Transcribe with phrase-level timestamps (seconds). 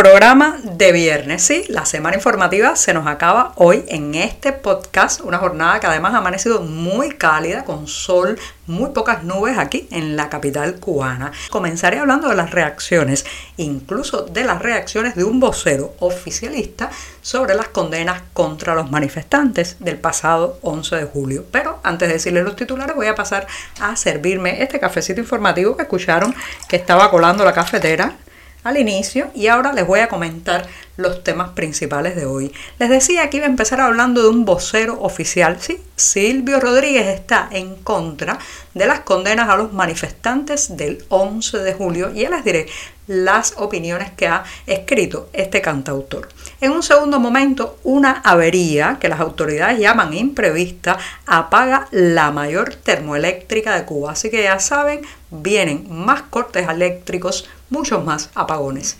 [0.00, 5.36] Programa de viernes, sí, la semana informativa se nos acaba hoy en este podcast, una
[5.36, 10.30] jornada que además ha amanecido muy cálida, con sol, muy pocas nubes aquí en la
[10.30, 11.32] capital cubana.
[11.50, 13.26] Comenzaré hablando de las reacciones,
[13.58, 16.88] incluso de las reacciones de un vocero oficialista
[17.20, 21.44] sobre las condenas contra los manifestantes del pasado 11 de julio.
[21.50, 23.46] Pero antes de decirles los titulares voy a pasar
[23.82, 26.34] a servirme este cafecito informativo que escucharon
[26.70, 28.16] que estaba colando la cafetera
[28.64, 32.52] al inicio y ahora les voy a comentar los temas principales de hoy.
[32.78, 35.58] Les decía que iba a empezar hablando de un vocero oficial.
[35.60, 38.38] Sí, Silvio Rodríguez está en contra
[38.74, 42.66] de las condenas a los manifestantes del 11 de julio y ya les diré
[43.06, 46.28] las opiniones que ha escrito este cantautor.
[46.60, 53.74] En un segundo momento, una avería que las autoridades llaman imprevista apaga la mayor termoeléctrica
[53.74, 54.12] de Cuba.
[54.12, 58.96] Así que ya saben, vienen más cortes eléctricos, muchos más apagones.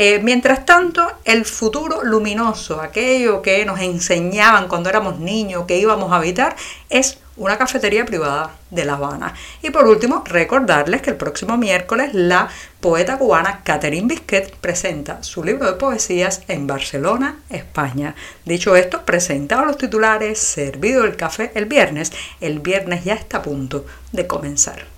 [0.00, 6.12] Eh, mientras tanto, el futuro luminoso, aquello que nos enseñaban cuando éramos niños que íbamos
[6.12, 6.54] a habitar,
[6.88, 9.34] es una cafetería privada de La Habana.
[9.60, 12.48] Y por último, recordarles que el próximo miércoles la
[12.80, 18.14] poeta cubana Catherine Bisquet presenta su libro de poesías en Barcelona, España.
[18.44, 23.42] Dicho esto, presentado los titulares, servido el café el viernes, el viernes ya está a
[23.42, 24.97] punto de comenzar.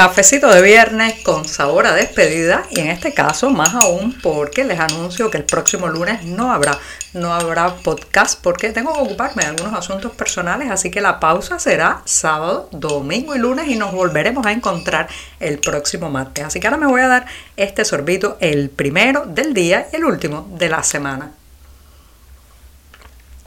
[0.00, 4.80] Cafecito de viernes con sabor a despedida y en este caso más aún porque les
[4.80, 6.78] anuncio que el próximo lunes no habrá
[7.12, 11.58] no habrá podcast porque tengo que ocuparme de algunos asuntos personales, así que la pausa
[11.58, 15.06] será sábado, domingo y lunes y nos volveremos a encontrar
[15.38, 16.46] el próximo martes.
[16.46, 17.26] Así que ahora me voy a dar
[17.58, 21.32] este sorbito, el primero del día y el último de la semana.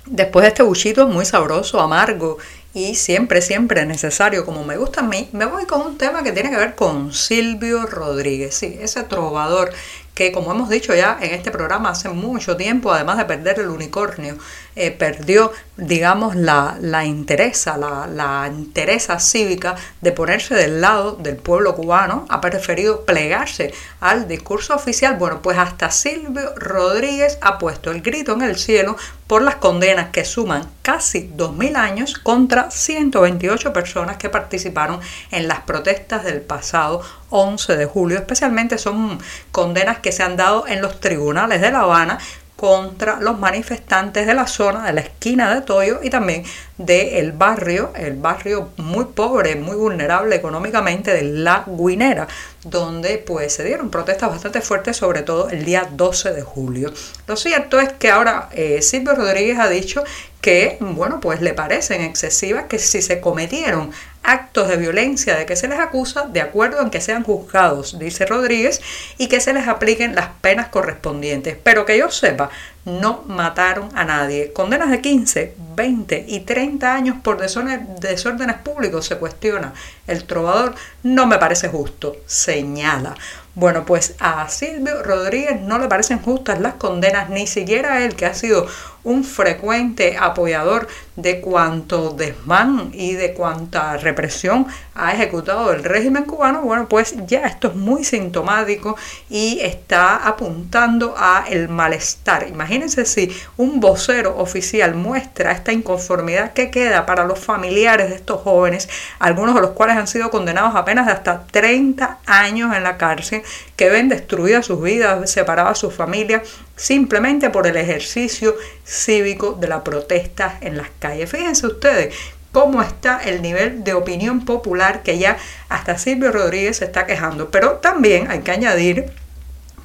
[0.05, 2.37] Después de este buchito muy sabroso, amargo
[2.73, 6.31] y siempre, siempre necesario, como me gusta a mí, me voy con un tema que
[6.31, 9.71] tiene que ver con Silvio Rodríguez, sí, ese trovador
[10.13, 13.69] que como hemos dicho ya en este programa hace mucho tiempo, además de perder el
[13.69, 14.37] unicornio,
[14.75, 21.37] eh, perdió, digamos, la, la interesa, la, la interesa cívica de ponerse del lado del
[21.37, 25.17] pueblo cubano, ha preferido plegarse al discurso oficial.
[25.17, 28.97] Bueno, pues hasta Silvio Rodríguez ha puesto el grito en el cielo
[29.27, 34.99] por las condenas que suman casi 2.000 años contra 128 personas que participaron
[35.31, 38.17] en las protestas del pasado 11 de julio.
[38.17, 39.19] Especialmente son
[39.51, 42.19] condenas que se han dado en los tribunales de La Habana
[42.63, 46.45] contra los manifestantes de la zona de la esquina de Toyo y también
[46.77, 52.25] del barrio, el barrio muy pobre, muy vulnerable económicamente de La Guinera,
[52.63, 56.93] donde pues se dieron protestas bastante fuertes, sobre todo el día 12 de julio.
[57.27, 60.01] Lo cierto es que ahora eh, Silvio Rodríguez ha dicho
[60.39, 63.91] que, bueno, pues le parecen excesivas que si se cometieron
[64.23, 68.25] actos de violencia de que se les acusa, de acuerdo en que sean juzgados, dice
[68.25, 68.81] Rodríguez,
[69.17, 71.57] y que se les apliquen las penas correspondientes.
[71.61, 72.49] Pero que yo sepa,
[72.85, 74.51] no mataron a nadie.
[74.53, 79.73] Condenas de 15, 20 y 30 años por desórdenes públicos se cuestiona.
[80.07, 83.15] El trovador no me parece justo, señala.
[83.55, 88.15] Bueno, pues a Silvio Rodríguez no le parecen justas las condenas, ni siquiera a él,
[88.15, 88.65] que ha sido
[89.03, 94.65] un frecuente apoyador de cuanto desmán y de cuanta represión
[94.95, 98.95] ha ejecutado el régimen cubano, bueno, pues ya esto es muy sintomático
[99.29, 102.47] y está apuntando a el malestar.
[102.73, 108.41] Imagínense si un vocero oficial muestra esta inconformidad que queda para los familiares de estos
[108.41, 108.89] jóvenes,
[109.19, 113.43] algunos de los cuales han sido condenados apenas de hasta 30 años en la cárcel,
[113.75, 116.41] que ven destruidas sus vidas, separadas sus familias,
[116.75, 121.29] simplemente por el ejercicio cívico de la protesta en las calles.
[121.29, 122.15] Fíjense ustedes
[122.51, 125.37] cómo está el nivel de opinión popular que ya
[125.69, 127.51] hasta Silvio Rodríguez se está quejando.
[127.51, 129.13] Pero también hay que añadir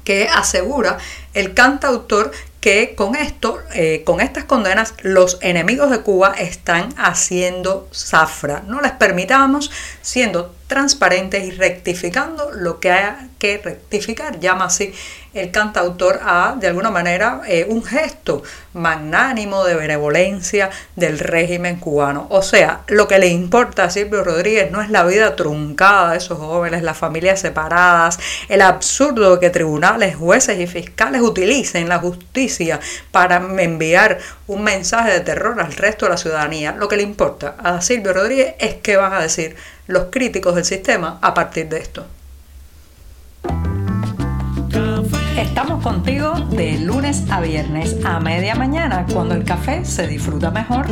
[0.09, 0.97] que asegura
[1.35, 7.87] el cantautor que con esto, eh, con estas condenas, los enemigos de Cuba están haciendo
[7.93, 8.63] zafra.
[8.67, 9.71] No les permitamos,
[10.01, 14.39] siendo transparentes y rectificando lo que haya que rectificar.
[14.39, 14.93] Llama así
[15.33, 18.43] el cantautor a, de alguna manera, eh, un gesto
[18.73, 22.27] magnánimo de benevolencia del régimen cubano.
[22.29, 26.17] O sea, lo que le importa a Silvio Rodríguez no es la vida truncada de
[26.17, 31.97] esos jóvenes, las familias separadas, el absurdo de que tribunales, jueces y fiscales utilicen la
[31.97, 32.79] justicia
[33.11, 36.73] para enviar un mensaje de terror al resto de la ciudadanía.
[36.73, 39.55] Lo que le importa a Silvio Rodríguez es qué van a decir
[39.89, 42.05] los críticos del sistema a partir de esto.
[45.35, 50.85] Estamos contigo de lunes a viernes a media mañana cuando el café se disfruta mejor.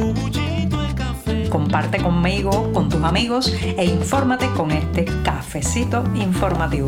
[1.49, 6.87] Comparte conmigo, con tus amigos e infórmate con este cafecito informativo.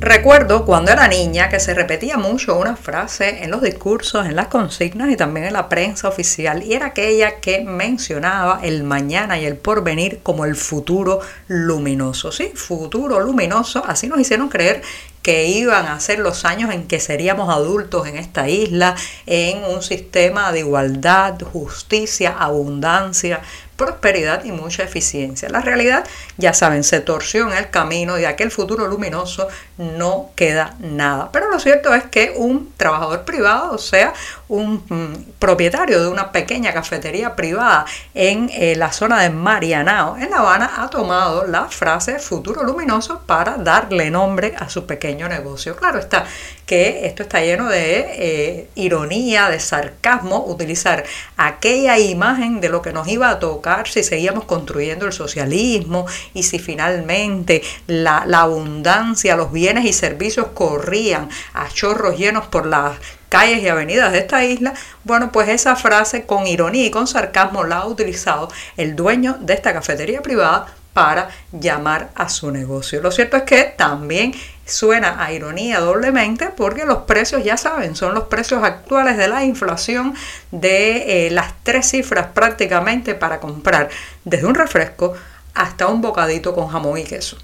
[0.00, 4.46] Recuerdo cuando era niña que se repetía mucho una frase en los discursos, en las
[4.46, 9.44] consignas y también en la prensa oficial y era aquella que mencionaba el mañana y
[9.44, 11.18] el porvenir como el futuro
[11.48, 12.30] luminoso.
[12.30, 14.82] Sí, futuro luminoso, así nos hicieron creer
[15.20, 18.94] que iban a ser los años en que seríamos adultos en esta isla,
[19.26, 23.40] en un sistema de igualdad, justicia, abundancia,
[23.78, 25.48] prosperidad y mucha eficiencia.
[25.48, 26.04] La realidad,
[26.36, 29.48] ya saben, se torció en el camino de aquel futuro luminoso
[29.78, 31.30] no queda nada.
[31.32, 34.12] Pero lo cierto es que un trabajador privado, o sea,
[34.48, 40.30] un mm, propietario de una pequeña cafetería privada en eh, la zona de Marianao, en
[40.30, 45.76] La Habana, ha tomado la frase futuro luminoso para darle nombre a su pequeño negocio.
[45.76, 46.26] Claro está
[46.66, 51.04] que esto está lleno de eh, ironía, de sarcasmo, utilizar
[51.36, 56.42] aquella imagen de lo que nos iba a tocar si seguíamos construyendo el socialismo y
[56.42, 62.98] si finalmente la, abundancia, los bienes y servicios corrían a chorros llenos por las
[63.28, 64.74] calles y avenidas de esta isla,
[65.04, 69.54] bueno, pues esa frase con ironía y con sarcasmo la ha utilizado el dueño de
[69.54, 73.00] esta cafetería privada para llamar a su negocio.
[73.00, 74.34] Lo cierto es que también
[74.68, 79.44] suena a ironía doblemente porque los precios, ya saben, son los precios actuales de la
[79.44, 80.14] inflación
[80.50, 83.88] de eh, las tres cifras prácticamente para comprar
[84.24, 85.14] desde un refresco
[85.54, 87.38] hasta un bocadito con jamón y queso.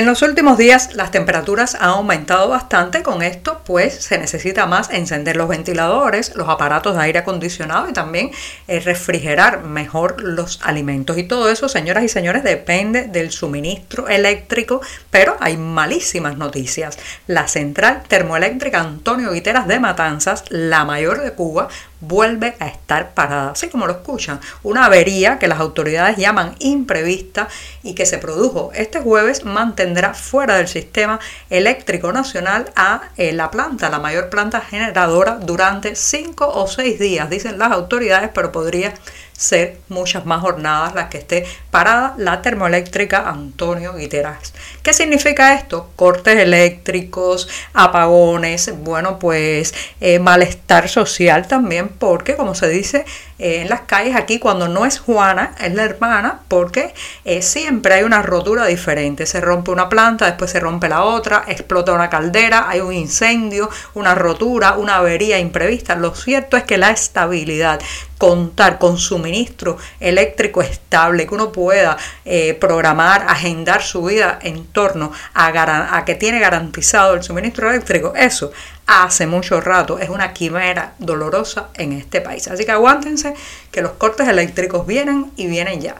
[0.00, 4.88] En los últimos días las temperaturas han aumentado bastante, con esto pues se necesita más
[4.88, 8.30] encender los ventiladores, los aparatos de aire acondicionado y también
[8.66, 11.18] eh, refrigerar mejor los alimentos.
[11.18, 14.80] Y todo eso, señoras y señores, depende del suministro eléctrico,
[15.10, 16.98] pero hay malísimas noticias.
[17.26, 21.68] La central termoeléctrica Antonio Guiteras de Matanzas, la mayor de Cuba,
[22.00, 24.40] vuelve a estar parada, así como lo escuchan.
[24.62, 27.48] Una avería que las autoridades llaman imprevista
[27.82, 31.20] y que se produjo este jueves mantendrá fuera del sistema
[31.50, 37.30] eléctrico nacional a eh, la planta, la mayor planta generadora, durante cinco o seis días,
[37.30, 38.94] dicen las autoridades, pero podría
[39.40, 44.52] ser muchas más jornadas las que esté parada la termoeléctrica Antonio Guiteras.
[44.82, 45.90] ¿Qué significa esto?
[45.96, 49.72] Cortes eléctricos, apagones, bueno, pues
[50.02, 53.06] eh, malestar social también, porque como se dice
[53.38, 56.92] eh, en las calles aquí, cuando no es Juana, es la hermana, porque
[57.24, 59.24] eh, siempre hay una rotura diferente.
[59.24, 63.70] Se rompe una planta, después se rompe la otra, explota una caldera, hay un incendio,
[63.94, 65.94] una rotura, una avería imprevista.
[65.94, 67.80] Lo cierto es que la estabilidad
[68.18, 68.98] contar con
[69.30, 76.04] suministro eléctrico estable, que uno pueda eh, programar, agendar su vida en torno a, a
[76.04, 78.50] que tiene garantizado el suministro eléctrico, eso
[78.86, 82.48] hace mucho rato es una quimera dolorosa en este país.
[82.48, 83.34] Así que aguántense
[83.70, 85.94] que los cortes eléctricos vienen y vienen ya.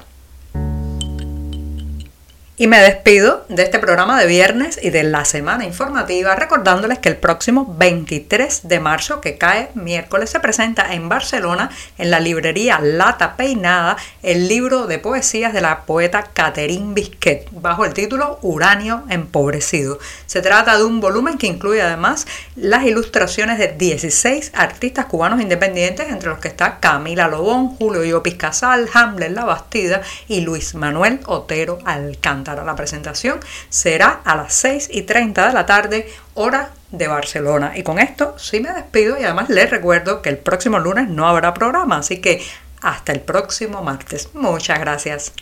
[2.60, 7.08] Y me despido de este programa de viernes y de la semana informativa recordándoles que
[7.08, 12.78] el próximo 23 de marzo, que cae miércoles, se presenta en Barcelona, en la librería
[12.82, 19.04] Lata Peinada, el libro de poesías de la poeta Catherine Bisquet, bajo el título Uranio
[19.08, 19.98] empobrecido.
[20.26, 22.26] Se trata de un volumen que incluye además
[22.56, 28.34] las ilustraciones de 16 artistas cubanos independientes, entre los que está Camila Lobón, Julio Llopis
[28.34, 32.49] Casal, Hamlet La Bastida y Luis Manuel Otero Alcántara.
[32.54, 37.72] La presentación será a las 6 y 30 de la tarde, hora de Barcelona.
[37.76, 41.28] Y con esto sí me despido y además les recuerdo que el próximo lunes no
[41.28, 42.42] habrá programa, así que
[42.80, 44.30] hasta el próximo martes.
[44.34, 45.32] Muchas gracias.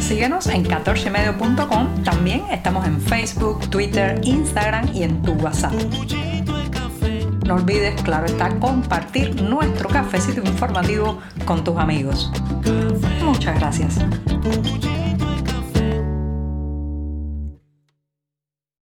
[0.00, 2.02] Síguenos en 14medio.com.
[2.02, 5.72] También estamos en Facebook, Twitter, Instagram y en tu WhatsApp.
[7.46, 12.30] No olvides, claro está, compartir nuestro cafecito informativo con tus amigos.
[13.22, 13.98] Muchas gracias.